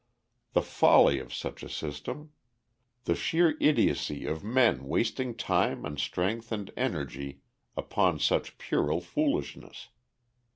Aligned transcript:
The 0.53 0.63
folly 0.63 1.19
of 1.19 1.31
such 1.31 1.61
a 1.61 1.69
system! 1.69 2.31
The 3.03 3.13
sheer 3.13 3.55
idiocy 3.61 4.25
of 4.25 4.43
men 4.43 4.87
wasting 4.87 5.35
time 5.35 5.85
and 5.85 5.99
strength 5.99 6.51
and 6.51 6.71
energy 6.75 7.41
upon 7.77 8.17
such 8.17 8.57
puerile 8.57 9.01
foolishness. 9.01 9.89